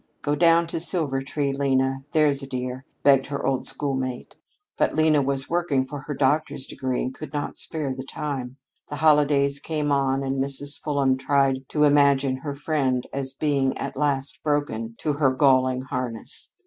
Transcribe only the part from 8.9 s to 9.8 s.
holidays